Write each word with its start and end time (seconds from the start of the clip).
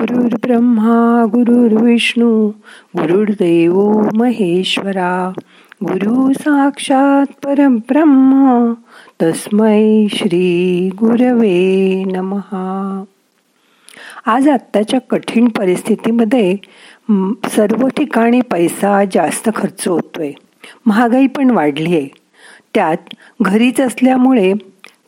गुरुर् 0.00 0.34
ब्रह्मा 0.34 1.26
गुरुर्विष्णू 1.32 2.48
गुरुर्देव 2.98 4.02
महेश्वरा 4.14 5.32
गुरु 5.84 6.32
साक्षात 6.32 7.44
परब्रह्म 7.44 8.72
तस्मै 9.22 10.06
श्री 10.14 10.90
गुरवे 10.94 12.04
नमहा. 12.04 13.04
आज 14.26 14.48
आत्ताच्या 14.48 15.00
कठीण 15.00 15.48
परिस्थितीमध्ये 15.48 16.56
सर्व 17.48 17.88
ठिकाणी 17.88 18.40
पैसा 18.40 19.04
जास्त 19.04 19.50
खर्च 19.56 19.88
होतोय. 19.88 20.32
महागाई 20.86 21.26
पण 21.26 21.50
वाढली 21.50 21.96
आहे 21.96 22.08
त्यात 22.74 23.14
घरीच 23.42 23.80
असल्यामुळे 23.80 24.52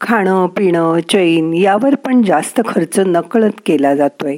खाणं 0.04 0.46
पिणं 0.46 0.98
चैन 1.08 1.54
यावर 1.54 1.94
पण 1.94 2.22
जास्त 2.22 2.60
खर्च 2.68 2.98
नकळत 2.98 3.50
केला 3.66 3.94
जातोय. 3.94 4.36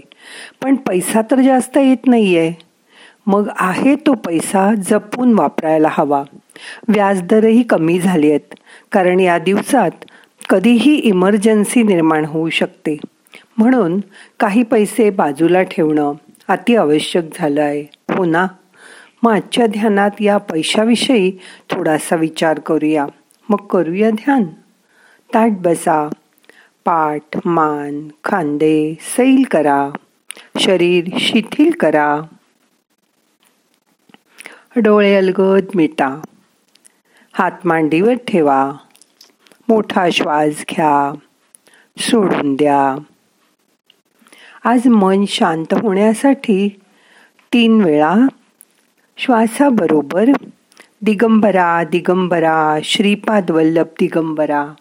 पण 0.62 0.74
पैसा 0.74 1.22
तर 1.22 1.40
जास्त 1.40 1.78
येत 1.78 2.06
नाहीये. 2.06 2.52
मग 3.26 3.48
आहे 3.56 3.96
तो 3.96 4.14
पैसा 4.14 4.74
जपून 4.74 5.38
वापरायला 5.38 5.88
हवा. 5.90 6.22
व्याजदरही 6.88 7.62
कमी 7.62 7.98
झाले 7.98 8.28
आहेत. 8.28 8.54
कारण 8.92 9.20
या 9.20 9.38
दिवसात 9.38 9.90
कधीही 10.48 10.94
इमर्जन्सी 10.94 11.82
निर्माण 11.82 12.24
होऊ 12.24 12.50
शकते. 12.50 12.96
म्हणून 13.58 14.00
काही 14.40 14.62
पैसे 14.62 15.10
बाजूला 15.10 15.62
ठेवणं 15.62 16.12
अति 16.48 16.76
आवश्यक 16.76 17.24
झालं 17.38 17.62
आहे 17.62 17.84
हो 18.14 18.24
ना? 18.24 18.46
मग 19.22 19.32
आजच्या 19.32 19.66
ध्यानात 19.66 20.10
या 20.20 20.36
पैशाविषयी 20.36 21.38
थोडासा 21.70 22.16
विचार 22.16 22.58
करूया. 22.58 23.06
मग 23.48 23.56
करूया 23.56 24.10
ध्यान. 24.10 24.44
ताट 25.34 25.50
बसा. 25.50 26.08
पाठ 26.84 27.38
मान 27.44 28.08
खांदे 28.24 28.94
सैल 29.00 29.44
करा. 29.50 29.90
शरीर 30.58 31.04
शिथिल 31.18 31.70
करा. 31.80 32.20
डोळे 34.76 35.16
अलगद 35.16 35.64
मिटा. 35.74 36.20
हात 37.32 37.50
मांडीवर 37.64 38.12
ठेवा. 38.12 38.72
मोठा 39.68 40.10
श्वास 40.10 40.64
घ्या. 40.70 41.14
सोडून 41.98 42.54
द्या. 42.54 42.96
आज 44.64 44.86
मन 44.86 45.24
शांत 45.28 45.74
होण्यासाठी 45.74 46.80
तीन 47.52 47.80
वेळा 47.80 48.14
श्वासाबरोबर 49.16 50.24
दिगंबरा 51.02 51.84
दिगंबरा 51.84 52.78
श्रीपाद 52.84 53.50
वल्लभ 53.50 53.86
दिगंबरा. 54.00 54.72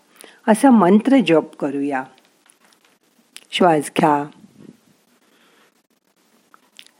असा 0.48 0.70
मंत्र 0.72 1.18
जप 1.28 1.56
करूया. 1.60 2.04
श्वास 3.52 3.92
घ्या. 3.98 4.26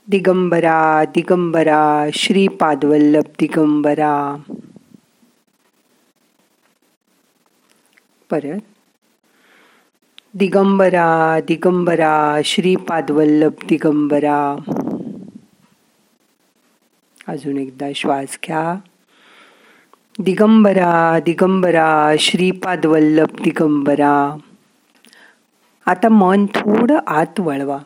दिगंबरा 0.08 1.04
दिगंबरा 1.04 2.06
श्रीपादवल्लभ 2.14 3.24
दिगंबरा. 3.38 4.36
परत. 8.30 8.60
दिगंबरा 10.34 11.40
दिगंबरा 11.40 12.40
श्रीपादवल्लभ 12.44 13.52
दिगंबरा. 13.68 14.56
अजून 17.28 17.56
एकदा 17.56 17.92
श्वास 17.94 18.38
घ्या. 18.46 18.74
दिगंबरा 20.18 21.18
दिगंबरा 21.24 22.14
श्रीपाद 22.18 22.86
वल्लभ 22.86 23.42
दिगंबरा. 23.44 24.36
आता 25.86 26.08
मन 26.08 26.46
थोडं 26.46 26.98
आत 27.06 27.40
वळवा. 27.40 27.78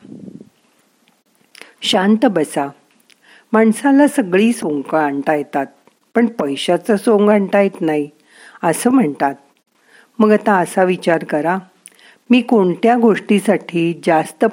शांत 1.82 2.26
बसा. 2.26 2.68
माणसाला 3.52 4.08
सगळी 4.08 4.52
सोंग 4.52 4.94
आणता 4.94 5.34
येतात 5.34 5.66
पण 6.14 6.26
पैशाचं 6.26 6.96
सोंग 6.96 7.30
आणता 7.30 7.60
येत 7.60 7.80
नाही 7.80 8.08
असं 8.62 8.90
म्हणतात. 8.90 9.34
मग 10.18 10.32
आता 10.32 10.58
असा 10.58 10.82
विचार 10.82 11.24
करा 11.24 11.58
मी 12.30 12.40
कोणत्या 12.40 12.96
गोष्टीसाठी 12.96 14.00
जास्त 14.06 14.44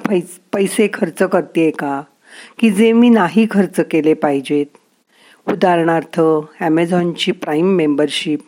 पैसे 0.52 0.88
खर्च 0.94 1.22
करते 1.22 1.70
का? 1.70 2.02
की 2.58 2.70
जे 2.70 2.92
मी 2.92 3.08
नाही 3.08 3.46
खर्च 3.50 3.80
केले 3.90 4.14
पाहिजेत? 4.14 4.66
उदाहरणार्थ 5.52 6.20
ॲमेझॉनची 6.60 7.32
प्राईम 7.32 7.66
मेंबरशिप 7.66 8.40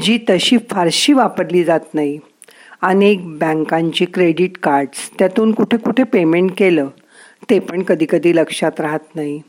जी 0.00 0.18
तशी 0.30 0.56
फारशी 0.70 1.12
वापरली 1.12 1.64
जात 1.64 1.94
नाही. 1.94 2.18
अनेक 2.82 3.26
बँकांची 3.38 4.04
क्रेडिट 4.04 4.58
कार्ड्स 4.58 5.10
त्यातून 5.18 5.52
कुठे 5.52 5.76
कुठे 5.76 6.02
पेमेंट 6.02 6.50
केलं 6.58 6.88
ते 7.50 7.58
पण 7.58 7.82
कधी 7.82 8.06
कधी 8.10 8.36
लक्षात 8.36 8.80
राहत 8.80 9.14
नाही. 9.14 9.40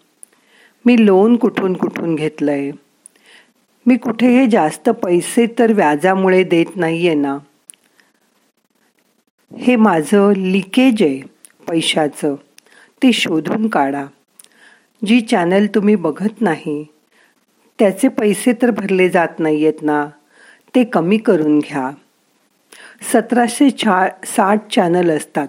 मी 0.86 1.06
लोन 1.06 1.36
कुठून 1.36 1.74
कुठून 1.74 2.16
घेतलं 2.16 2.52
आहे 2.52 2.72
मी 3.86 3.98
कुठे 3.98 4.28
हे 4.28 4.48
जास्त 4.48 4.90
पैसे 4.90 5.46
तर 5.60 5.74
व्याजामुळे 5.74 6.44
देत 6.44 6.76
नाही 6.76 7.08
आहे 7.08 7.16
ना? 7.16 7.38
हे 9.52 9.76
माझं 9.76 10.32
लिकेज 10.36 11.04
आहे 11.04 11.20
पैशाचं. 11.68 12.36
ते 13.04 13.12
शोधून 13.14 13.68
काढा. 13.68 14.06
जी 15.02 15.22
चॅनल 15.22 15.68
तुम्ही 15.68 15.96
बघत 15.96 16.42
नाही 16.42 16.84
त्याचे 17.80 18.08
पैसे 18.08 18.54
तर 18.62 18.72
भरले 18.72 19.10
जात 19.10 19.40
नाही 19.40 19.64
आहेत 19.64 19.82
ना 19.82 20.06
ते 20.76 20.84
कमी 20.84 21.18
करून 21.18 21.60
घ्या. 21.60 21.92
सतराशे 23.14 23.70
छा 23.70 24.08
साठ 24.26 24.68
चॅनल 24.72 25.10
असतात 25.10 25.48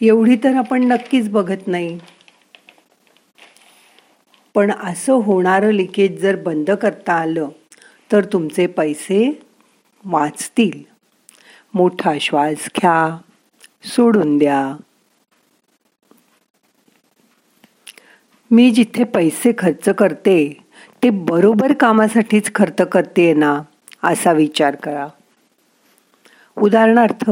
एवढी 0.00 0.36
तर 0.36 0.54
आपण 0.54 0.82
नक्कीच 0.82 1.28
बघत 1.30 1.66
नाही. 1.66 1.98
पण 4.54 4.70
असं 4.70 5.12
होणारं 5.12 5.70
लिकेज 5.70 6.20
जर 6.20 6.36
बंद 6.36 6.70
करता 6.70 7.12
आलं 7.12 7.48
तर 8.12 8.24
तुमचे 8.24 8.66
पैसे 8.66 9.40
वाचतील. 10.04 10.82
मोठा 11.74 12.12
श्वास 12.20 12.68
घ्या 12.76 13.18
सोडून 13.84 14.38
द्या. 14.38 14.76
मी 18.50 18.70
जिथे 18.70 19.04
पैसे 19.04 19.52
खर्च 19.58 19.88
करते 19.88 20.56
ते 21.02 21.10
बरोबर 21.10 21.72
कामासाठीच 21.72 22.54
खर्च 22.54 22.82
करते 22.82 23.34
ना 23.34 23.60
असा 24.02 24.32
विचार 24.32 24.74
करा. 24.74 25.06
उदाहरणार्थ 26.56 27.30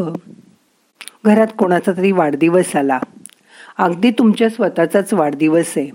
घरात 1.25 1.47
कोणाचा 1.59 1.93
तरी 1.93 2.13
वाढदिवस 2.13 2.77
आला. 2.77 2.99
अगदी 3.79 4.11
तुमच्या 4.11 4.49
स्वतःचाच 4.51 5.15
वाढदिवस 5.15 5.73
आहे. 5.77 5.91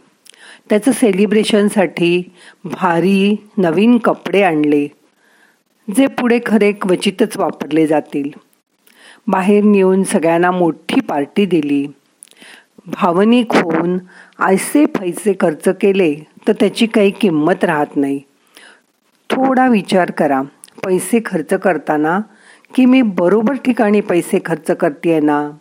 त्याचं 0.70 0.92
सेलिब्रेशनसाठी 0.92 2.24
भारी 2.64 3.36
नवीन 3.58 3.98
कपडे 3.98 4.42
आणले 4.42 4.88
जे 5.98 6.08
पुढे 6.08 6.40
खरे 6.46 6.72
क्वचितच 6.72 7.38
वापरले 7.38 7.88
जातील. 7.88 8.30
बाहेर 9.28 9.64
नेऊन 9.64 10.04
सगळ्यांना 10.04 10.52
मोठी 10.52 11.02
पार्टी 11.02 11.46
दिली. 11.46 11.88
भावनिक 12.88 13.54
होऊन 13.54 13.98
ऐसे 14.40 14.86
पैसे 14.86 15.34
खर्च 15.40 15.70
केले 15.82 16.16
तर 16.48 16.54
त्याची 16.54 16.86
काही 16.86 17.12
किंमत 17.12 17.64
राहत 17.64 17.86
नाही. 17.96 18.20
थोडा 19.30 19.68
विचार 19.68 20.12
करा. 20.12 20.42
पैसे 20.86 21.20
खर्च 21.26 21.54
करताना 21.54 22.20
की 22.76 22.86
मी 22.86 23.02
बरोबर 23.02 23.54
ठिकाणी 23.54 24.02
पैसे 24.02 24.40
खर्च 24.46 24.72
करते 24.72 25.20
ना? 25.20 25.52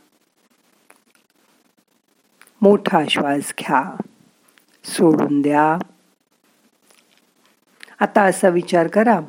मोठा 2.63 3.01
श्वास 3.11 3.55
घ्या. 3.59 3.97
सोडून 4.85 5.43
द्या. 5.43 5.79
आता 8.01 8.23
असा 8.23 8.49
विचार 8.49 8.87
करा. 8.87 9.21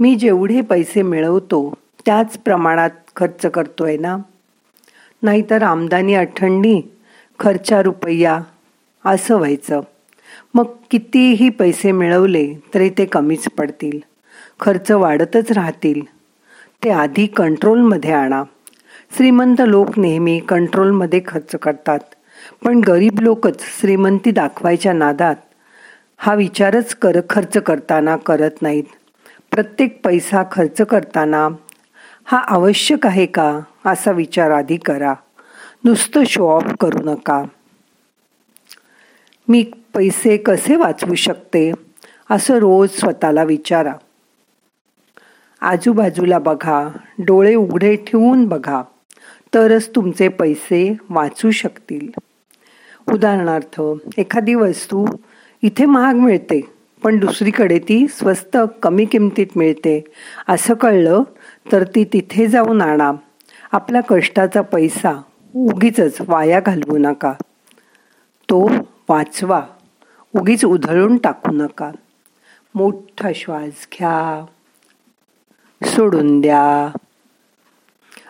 मी 0.00 0.14
जेवढे 0.14 0.60
पैसे 0.60 1.02
मिळवतो 1.02 1.74
त्याच 2.06 2.38
प्रमाणात 2.38 2.90
खर्च 3.16 3.46
करतोय 3.46 3.96
ना? 3.96 4.16
नाहीतर 5.22 5.62
आमदानी 5.62 6.14
अठंडी 6.14 6.80
खर्चा 7.40 7.82
रुपया 7.82 8.40
असं 9.04 9.36
व्हायचं. 9.36 9.80
मग 10.54 10.64
कितीही 10.90 11.48
पैसे 11.48 11.92
मिळवले 11.92 12.54
तरी 12.74 12.90
ते 12.90 13.04
कमीच 13.04 13.48
पडतील. 13.58 14.00
खर्च 14.60 14.90
वाढतच 14.90 15.52
राहतील. 15.52 16.00
ते 16.84 16.90
आधी 16.90 17.26
कंट्रोलमध्ये 17.26 18.12
आणा. 18.12 18.42
श्रीमंत 19.16 19.56
लोक 19.60 19.98
नेहमी 19.98 20.40
कंट्रोलमध्ये 20.40 21.20
खर्च 21.26 21.56
करतात. 21.56 21.98
पण 22.64 22.78
गरीब 22.78 23.20
लोकच 23.20 23.60
श्रीमंती 23.80 24.30
दाखवायच्या 24.30 24.92
नादात 24.92 25.36
हा 26.16 26.34
विचारच 26.34 26.94
कर 26.94 27.16
खर्च 27.30 27.56
करताना 27.56 28.16
करत 28.16 28.62
नाहीत. 28.62 28.84
प्रत्येक 29.50 30.04
पैसा 30.04 30.42
खर्च 30.52 30.80
करताना 30.82 31.48
हा 32.24 32.38
आवश्यक 32.38 33.06
आहे 33.06 33.26
का 33.26 33.60
असा 33.86 34.10
विचार 34.10 34.50
आधी 34.50 34.76
करा. 34.76 35.14
नुसतं 35.84 36.24
शो 36.24 36.48
ऑफ 36.48 36.64
करू 36.80 36.98
नका. 37.04 37.42
मी 39.48 39.62
पैसे 39.94 40.36
कसे 40.36 40.76
वाचवू 40.76 41.14
शकते? 41.14 41.72
असं 42.30 42.54
रोज 42.54 42.88
स्वतःला 42.90 43.42
विचारा. 43.42 43.94
आजूबाजूला 45.60 46.38
बघा 46.38 46.88
डोळे 47.18 47.54
उघडे 47.54 47.96
ठेवून 47.96 48.44
बघा. 48.44 48.82
तरच 49.54 49.90
तुमचे 49.94 50.28
पैसे 50.28 50.96
वाचू 51.10 51.50
शकतील. 51.50 52.08
उदाहरणार्थ 53.12 53.82
एखादी 54.18 54.54
वस्तू 54.54 55.06
इथे 55.62 55.84
महाग 55.84 56.14
मिळते 56.14 56.60
पण 57.02 57.18
दुसरीकडे 57.18 57.78
ती 57.78 58.08
स्वस्त 58.08 58.56
कमी 58.82 59.04
किमतीत 59.04 59.46
मिळते. 59.56 60.04
असं 60.48 60.74
कळलं 60.74 61.22
तर 61.72 61.84
ती 61.84 62.04
तिथे 62.04 62.46
जाऊन 62.46 62.82
आणा. 62.82 63.12
आपला 63.72 64.00
कष्टाचा 64.00 64.60
पैसा 64.60 65.22
उगीच 65.54 66.00
वाया 66.28 66.60
घालवू 66.60 66.98
नका. 66.98 67.32
तो 68.50 68.70
वाचवा. 69.08 69.66
उगीच 70.34 70.64
उधळून 70.64 71.16
टाकू 71.16 71.52
नका. 71.52 71.90
मोठा 72.74 73.28
श्वास 73.34 73.86
घ्या. 73.98 74.46
सोडून 75.84 76.40
द्या. 76.40 76.98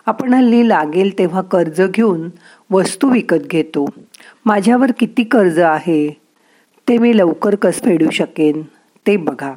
आपण 0.07 0.35
हल्ली 0.35 0.69
लागेल 0.69 1.19
तेव्हा 1.19 1.43
कर्ज 1.43 1.83
घेऊन 1.83 2.29
वस्तू 2.71 3.11
विकत 3.11 3.37
घेतो. 3.37 3.87
माझ्यावर 4.45 4.93
किती 4.99 5.25
कर्ज 5.25 5.59
आहे? 5.59 6.21
ते 6.89 6.99
मी 6.99 7.19
लवकर 7.19 7.55
कस 7.55 7.83
फेडू 7.83 8.11
शकेन? 8.11 8.63
ते 9.07 9.17
बघा. 9.17 9.55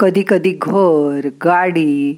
कधी 0.00 0.24
कधी 0.28 0.58
घर 0.62 1.28
गाडी 1.44 2.16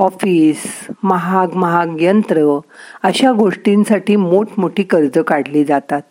ऑफिस 0.00 0.56
महाग 1.02 1.54
महाग 1.54 2.02
यंत्र 2.02 2.58
अशा 3.02 3.32
गोष्टींसाठी 3.32 4.16
मोठमोठी 4.16 4.82
कर्ज 4.82 5.18
काढली 5.18 5.64
जातात. 5.64 6.02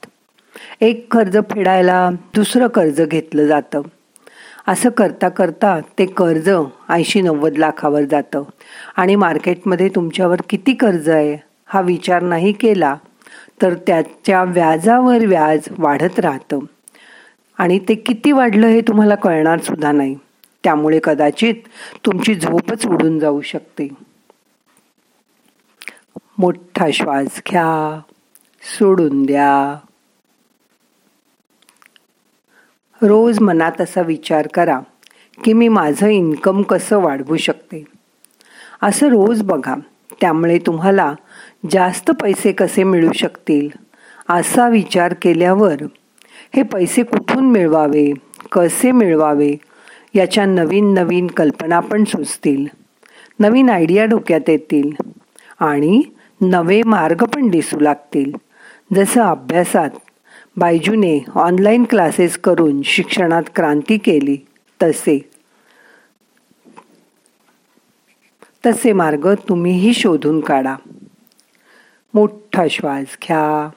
एक 0.81 1.13
कर्ज 1.13 1.37
फेडायला 1.37 2.09
दुसरं 2.35 2.67
कर्ज 2.67 3.01
घेतलं 3.01 3.47
जातं. 3.47 3.81
असं 4.67 4.89
करता 4.89 5.29
करता 5.29 5.79
ते 5.99 6.05
कर्ज 6.05 6.49
ऐंशी 6.89 7.21
नव्वद 7.21 7.57
लाखावर 7.57 8.01
जातं. 8.01 8.43
आणि 8.97 9.15
मार्केटमध्ये 9.15 9.89
तुमच्यावर 9.89 10.41
किती 10.49 10.73
कर्ज 10.73 11.09
आहे 11.09 11.37
हा 11.65 11.81
विचार 11.81 12.21
नाही 12.21 12.51
केला 12.51 12.95
तर 13.61 13.73
त्याच्या 13.73 14.43
व्याजावर 14.43 15.25
व्याज 15.25 15.59
वाढत 15.77 16.19
राहतं. 16.19 16.59
आणि 17.57 17.79
ते 17.79 17.95
किती 17.95 18.31
वाढलं 18.31 18.67
हे 18.67 18.81
तुम्हाला 18.81 19.15
कळणार 19.15 19.59
सुद्धा 19.59 19.91
नाही. 19.91 20.15
त्यामुळे 20.63 20.99
कदाचित 21.03 21.55
तुमची 22.05 22.35
झोपच 22.35 22.87
उडून 22.87 23.19
जाऊ 23.19 23.41
शकते. 23.41 23.87
मोठा 26.37 26.87
श्वास 26.93 27.41
घ्या 27.49 27.99
सोडून 28.61 29.23
द्या. 29.23 29.79
रोज 33.01 33.39
मनात 33.39 33.81
असा 33.81 34.01
विचार 34.01 34.47
करा 34.47 34.79
की 35.43 35.53
मी 35.53 35.67
माझं 35.67 36.07
इन्कम 36.07 36.61
कसं 36.61 36.97
वाढवू 36.97 37.37
शकते? 37.37 37.83
असं 38.81 39.07
रोज 39.07 39.41
बघा 39.41 39.75
त्यामुळे 40.21 40.57
तुम्हाला 40.57 41.13
जास्त 41.71 42.11
पैसे 42.11 42.51
कसे 42.51 42.83
मिळू 42.83 43.11
शकतील? 43.11 43.69
असा 44.29 44.69
विचार 44.69 45.13
केल्यावर 45.21 45.75
हे 46.55 46.63
पैसे 46.63 47.03
कुठून 47.03 47.51
मिळवावे? 47.51 48.13
कसे 48.51 48.91
मिळवावे? 48.91 49.55
याच्या 50.15 50.45
नवीन 50.45 50.93
नवीन 50.93 51.27
कल्पना 51.27 51.79
पण 51.79 52.03
सुचतील. 52.03 52.65
नवीन 53.39 53.69
आयडिया 53.69 54.05
डोक्यात 54.05 54.49
येतील. 54.49 54.91
आणि 55.59 56.03
नवे 56.41 56.81
मार्ग 56.83 57.17
पण 57.17 57.47
दिसू 57.47 57.79
लागतील. 57.79 58.31
जसं 58.95 59.21
अभ्यासात 59.21 59.89
बायजूने 60.57 61.25
ऑनलाईन 61.35 61.83
क्लासेस 61.89 62.37
करून 62.37 62.81
शिक्षणात 62.81 63.43
क्रांती 63.55 63.97
केली 63.97 64.37
तसे. 64.83 65.29
तसे 68.65 68.93
मार्ग 68.93 69.33
तुम्हीही 69.49 69.93
शोधून 69.93 70.39
काढा. 70.39 70.75
मोठा 72.13 72.67
श्वास 72.69 73.05
घ्या. 73.23 73.69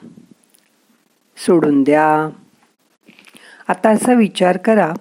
सोडून 1.36 1.82
द्या. 1.82 2.28
आता 3.68 3.90
असा 3.90 4.12
विचार 4.12 4.56
करा 4.56 4.92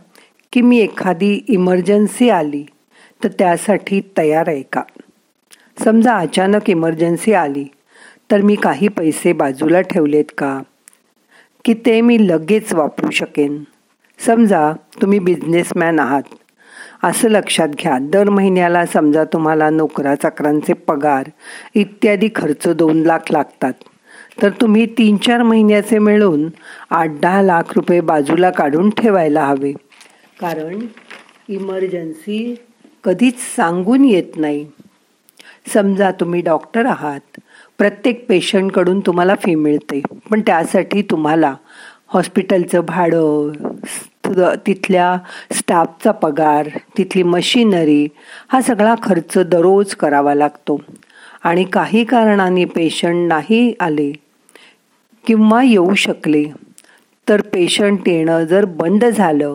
की 0.53 0.61
मी 0.61 0.77
एखादी 0.77 1.43
इमर्जन्सी 1.47 2.29
आली 2.29 2.65
तर 3.23 3.29
त्यासाठी 3.39 4.01
तयार 4.17 4.49
आहे 4.49 4.61
का? 4.61 4.81
समजा 5.83 6.17
अचानक 6.17 6.69
इमर्जन्सी 6.69 7.33
आली 7.33 7.65
तर 8.31 8.41
मी 8.41 8.55
काही 8.55 8.87
पैसे 8.87 9.33
बाजूला 9.33 9.81
ठेवलेत 9.81 10.25
का? 10.37 10.61
की 11.65 11.73
ते 11.73 12.01
मी 12.01 12.27
लगेच 12.27 12.73
वापरू 12.73 13.09
शकेन? 13.09 13.63
समजा 14.25 14.73
तुम्ही 15.01 15.19
बिझनेसमॅन 15.19 15.99
आहात 15.99 16.23
असं 17.03 17.29
लक्षात 17.29 17.67
घ्या. 17.67 17.97
दर 18.01 18.29
महिन्याला 18.29 18.85
समजा 18.85 19.23
तुम्हाला 19.23 19.69
नोकरा 19.69 20.15
चाकरांचे 20.15 20.73
पगार 20.73 21.29
इत्यादी 21.75 22.29
खर्च 22.35 22.67
दोन 22.67 23.01
लाख 23.01 23.31
लागतात. 23.31 23.73
तर 24.41 24.49
तुम्ही 24.49 24.85
तीन 24.85 25.17
चार 25.17 25.43
महिन्याचे 25.43 25.99
मिळून 25.99 26.49
आठ 26.89 27.09
दहा 27.09 27.41
लाख 27.41 27.63
रुपये 27.75 28.01
बाजूला 28.01 28.49
काढून 28.49 28.89
ठेवायला 28.89 29.43
हवे. 29.45 29.73
कारण 30.41 30.79
इमर्जन्सी 31.49 32.55
कधीच 33.03 33.39
सांगून 33.55 34.03
येत 34.05 34.37
नाही. 34.37 34.65
समजा 35.73 36.09
तुम्ही 36.11 36.41
डॉक्टर 36.41 36.85
आहात 36.85 37.39
प्रत्येक 37.77 38.25
पेशंटकडून 38.29 38.99
तुम्हाला 38.99 39.35
फी 39.43 39.55
मिळते 39.55 40.01
पण 40.31 40.41
त्यासाठी 40.41 41.01
तुम्हाला 41.01 41.53
हॉस्पिटलचं 42.13 42.81
भाडं 42.85 43.51
तिथल्या 44.65 45.17
स्टाफचा 45.51 46.11
पगार 46.11 46.67
तिथली 46.97 47.23
मशिनरी 47.23 48.07
हा 48.49 48.61
सगळा 48.61 48.95
खर्च 49.03 49.37
दररोज 49.37 49.95
करावा 49.95 50.33
लागतो. 50.35 50.79
आणि 51.43 51.63
काही 51.63 52.03
कारणाने 52.03 52.65
पेशंट 52.65 53.27
नाही 53.27 53.73
आले 53.79 54.11
किंवा 55.25 55.61
येऊ 55.63 55.93
शकले 55.95 56.43
तर 57.27 57.41
पेशंट 57.53 58.07
येणं 58.07 58.43
जर 58.43 58.65
बंद 58.65 59.05
झालं 59.05 59.53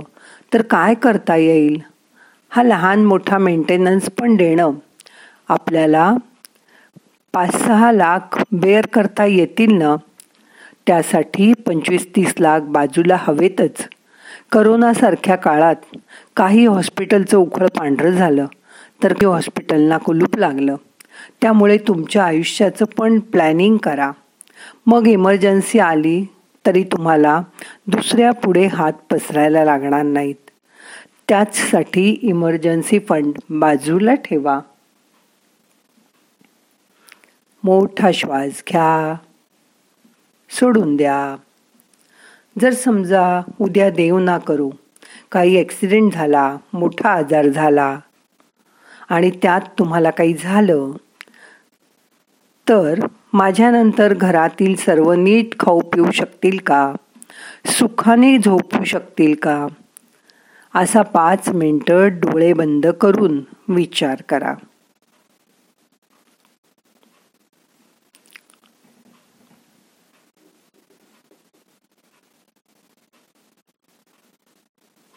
तर 0.56 0.62
काय 0.62 0.94
करता 0.94 1.36
येईल? 1.36 1.82
हा 2.50 2.62
लहान 2.62 3.04
मोठा 3.04 3.38
मेंटेनन्स 3.38 4.10
पण 4.10 4.36
देणं 4.36 4.70
आपल्याला 5.48 6.16
पाच 7.32 7.64
सहा 7.64 7.92
लाख 7.92 8.42
बेअर 8.52 8.86
करता 8.86 9.24
येतील 9.24 9.72
ना? 9.72 9.96
त्यासाठी 10.86 11.52
पंचवीस 11.52 12.06
तीस 12.16 12.34
लाख 12.38 12.60
बाजूला 12.60 13.16
हवेतच. 13.18 13.88
करोनासारख्या 14.52 15.36
काळात 15.36 15.96
काही 16.36 16.66
हॉस्पिटलचं 16.66 17.38
उखळ 17.38 17.66
पांढरं 17.66 18.10
झालं 18.10 18.46
तर 19.02 19.12
ते 19.12 19.26
हॉस्पिटलना 19.26 19.98
कुलूप 19.98 20.38
लागलं. 20.38 20.76
त्यामुळे 21.42 21.78
तुमच्या 21.78 22.24
आयुष्याचं 22.24 22.84
पण 22.84 23.18
प्लॅनिंग 23.18 23.76
करा. 23.76 24.10
मग 24.86 25.06
इमर्जन्सी 25.06 25.78
आली 25.78 26.26
तरी 26.66 26.82
तुम्हाला 26.82 27.40
दुसऱ्या 27.86 28.32
पुढे 28.32 28.66
हात 28.66 28.92
पसरायला 29.10 29.64
लागणार 29.64 30.02
नाहीत. 30.02 30.34
त्याचसाठी 31.28 32.18
इमर्जन्सी 32.22 32.98
फंड 32.98 33.38
बाजूला 33.50 34.14
ठेवा. 34.14 34.60
मोठा 37.64 38.10
श्वास 38.14 38.62
घ्या. 38.68 39.14
सोडून 40.50 40.96
द्या. 40.96 41.36
जर 42.60 42.72
समजा 42.72 43.42
उद्या 43.60 43.90
देव 43.90 44.18
ना 44.18 44.38
करू 44.38 44.70
काही 45.32 45.58
ॲक्सिडेंट 45.58 46.12
झाला 46.12 46.56
मोठा 46.72 47.08
आजार 47.08 47.48
झाला 47.48 47.98
आणि 49.08 49.30
त्यात 49.42 49.60
तुम्हाला 49.78 50.10
काही 50.10 50.34
झालं 50.34 50.90
तर 52.68 53.06
माझ्यानंतर 53.32 54.14
घरातील 54.14 54.76
सर्व 54.76 55.12
नीट 55.12 55.58
खाऊ 55.58 55.80
पिऊ 55.80 56.10
शकतील 56.10 56.58
का? 56.66 56.94
सुखाने 57.66 58.38
झोपू 58.38 58.84
शकतील 58.84 59.34
का? 59.34 59.66
असा 60.76 61.02
पाच 61.02 61.48
मिनटं 61.48 62.08
डोळे 62.08 62.52
बंद 62.52 62.86
करून 62.86 63.40
विचार 63.68 64.22
करा. 64.28 64.54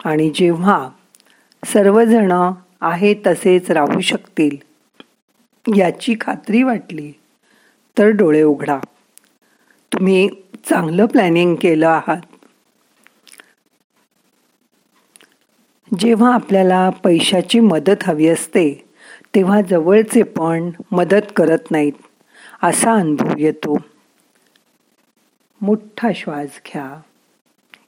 आणि 0.05 0.31
जेव्हा 0.35 0.89
सर्वजण 1.63 2.31
आहे 2.81 3.13
तसेच 3.27 3.71
राहू 3.71 3.99
शकतील 3.99 4.57
याची 5.77 6.15
खात्री 6.21 6.63
वाटली 6.63 7.11
तर 7.97 8.09
डोळे 8.09 8.41
उघडा. 8.43 8.79
तुम्ही 9.93 10.29
चांगलं 10.69 11.05
प्लॅनिंग 11.05 11.55
केलं 11.55 11.87
आहात. 11.87 12.38
जेव्हा 15.97 16.33
आपल्याला 16.33 16.89
पैशाची 16.89 17.59
मदत 17.59 18.03
हवी 18.03 18.27
असते 18.27 18.85
तेव्हा 19.35 19.61
जवळचे 19.61 20.23
पण 20.23 20.69
मदत 20.91 21.31
करत 21.35 21.71
नाहीत. 21.71 21.93
असा 22.63 22.93
अनुभव 22.93 23.33
येतो. 23.37 23.77
मोठा 25.61 26.09
श्वास 26.15 26.47
घ्या. 26.47 27.01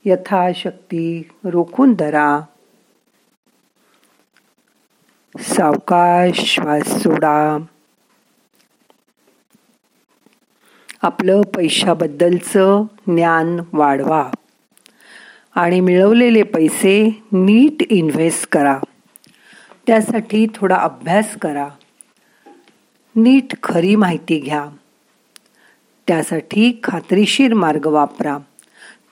यथाशक्ती 0.06 1.30
रोखून 1.46 1.94
धरा. 1.94 2.42
सावकाश 5.40 6.40
श्वास 6.40 7.04
सोडा. 7.04 7.58
आपलं 11.02 11.42
पैशाबद्दलचं 11.42 12.84
ज्ञान 13.08 13.60
वाढवा. 13.74 14.32
आणि 15.56 15.80
मिळवलेले 15.80 16.44
पैसे 16.44 17.24
नीट 17.32 17.92
इन्व्हेस्ट 17.92 18.48
करा. 18.52 18.80
त्यासाठी 19.88 20.46
थोडा 20.56 20.76
अभ्यास 20.76 21.36
करा. 21.36 21.68
नीट 23.16 23.64
खरी 23.64 23.96
माहिती 23.96 24.40
घ्या. 24.40 24.66
त्यासाठी 26.08 26.80
खात्रीशीर 26.84 27.54
मार्ग 27.54 27.86
वापरा. 27.86 28.38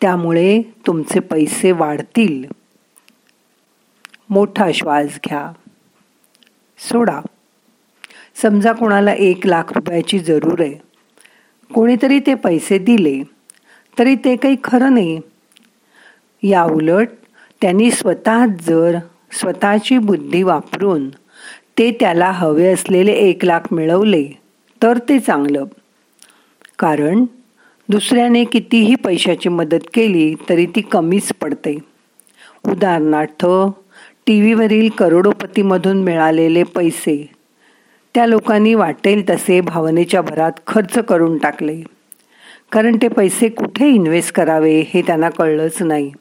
त्यामुळे 0.01 0.62
तुमचे 0.88 1.19
पैसे 1.19 1.72
वाढतील. 1.72 2.43
मोठा 4.29 4.72
श्वास 4.74 5.19
घ्या. 5.25 5.51
सोडा. 6.79 7.22
समजा 8.36 8.74
कोणाला 8.74 9.13
एक 9.13 9.48
लाख 9.48 9.74
रुपयाची 9.74 10.19
जरूर 10.19 10.62
आहे. 10.62 10.74
कोणीतरी 11.74 12.19
ते 12.19 12.34
पैसे 12.34 12.77
दिले. 12.77 13.24
तरी 14.00 14.15
ते 14.15 14.36
काही 14.36 14.55
खरं 14.63 14.93
नाही. 14.93 15.19
या 16.43 16.63
उलट 16.63 17.08
त्यांनी 17.62 17.91
स्वतः 17.91 18.46
जर 18.46 18.98
स्वतःची 19.31 19.98
बुद्धी 19.98 20.43
वापरून 20.43 21.10
ते 21.77 21.91
त्याला 22.00 22.31
हवे 22.31 22.74
असलेले 22.74 23.12
एक 23.12 23.46
लाख 23.46 23.60
मिळवले 23.72 24.25
तर 24.84 24.98
ते 24.98 25.19
चांगलं. 25.19 25.65
कारण 26.79 27.25
दुसऱ्याने 27.89 28.43
कितीही 28.43 28.96
पैशाची 28.96 29.50
मदत 29.50 29.86
केली 29.93 30.36
तरी 30.50 30.65
ती 30.65 30.81
कमीच 30.81 31.34
पडते. 31.41 31.77
उदाहरणार्थ 32.67 33.46
टी 34.25 34.41
व्हीवरील 34.41 34.89
करोडोपतीमधून 34.89 36.03
मिळालेले 36.03 36.63
पैसे 36.63 37.29
त्या 38.15 38.25
लोकांनी 38.25 38.74
वाटेल 38.74 39.29
तसे 39.29 39.62
भावनेच्या 39.62 40.22
भरात 40.22 40.51
खर्च 40.67 40.98
करून 40.98 41.38
टाकले. 41.38 41.81
कारण 42.72 42.98
ते 43.01 43.08
पैसे 43.08 43.50
कुठे 43.50 43.89
इन्व्हेस्ट 43.89 44.34
करावे 44.34 44.84
हे 44.93 45.01
त्यांना 45.01 45.29
कळलंच 45.29 45.81
नाही. 45.81 46.12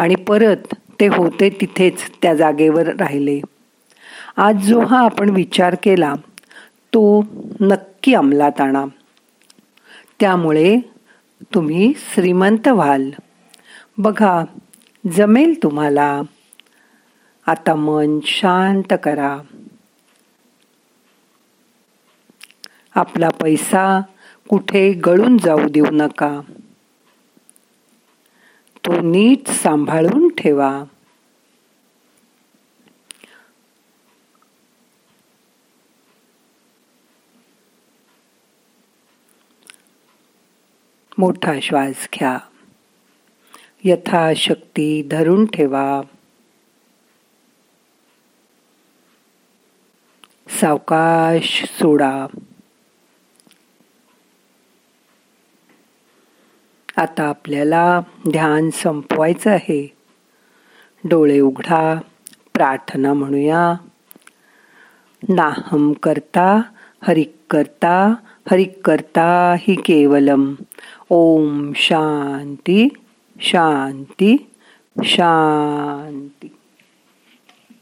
आणि 0.00 0.14
परत 0.14 0.74
ते 1.00 1.06
होते 1.06 1.58
तिथेच 1.60 2.10
त्या 2.22 2.34
जागेवर 2.34 2.86
राहिले. 2.86 3.40
आज 4.36 4.56
जो 4.56 4.80
हा 4.80 5.04
आपण 5.04 5.28
विचार 5.28 5.76
केला 5.82 6.14
तो 6.94 7.24
नक्की 7.60 8.14
अंमलात 8.14 8.60
आणा. 8.60 8.84
त्यामुळे 10.20 10.78
तुम्ही 11.54 11.92
श्रीमंत 11.96 12.68
व्हाल. 12.68 13.10
बघा 13.98 14.44
जमेल 15.12 15.62
तुम्हाला. 15.62 16.20
आता 17.46 17.74
मन 17.74 18.18
शांत 18.24 18.94
करा. 19.02 19.38
आपला 22.94 23.28
पैसा 23.28 24.00
कुठे 24.48 24.92
गळून 24.92 25.38
जाऊ 25.38 25.68
देऊ 25.70 25.86
नका. 25.92 26.40
तो 28.86 29.00
नीट 29.00 29.48
सांभाळून 29.48 30.28
ठेवा. 30.28 30.84
मोठा 41.18 41.52
श्वास 41.62 42.08
घ्या. 42.14 42.38
यथाशक्ती 43.84 45.08
धरून 45.10 45.46
ठेवा. 45.46 46.00
सावकाश 50.48 51.64
सोडा. 51.64 52.26
आता 56.96 57.22
आपल्याला 57.22 58.00
ध्यान 58.30 58.70
संपवायचं 58.70 59.50
आहे. 59.50 59.96
डोळे 61.04 61.40
उघडा 61.40 62.00
प्रार्थना 62.54 63.12
म्हणूया. 63.12 63.74
नाहम 65.28 65.92
करता 65.92 66.62
हरिक 67.02 67.36
करता 67.50 68.14
हरिक 68.50 68.80
करता 68.84 69.54
ही 69.58 69.74
केवलम. 69.74 70.54
ओम 71.10 71.72
शांती 71.76 72.88
शांती 73.40 74.50
शांती. 75.04 76.56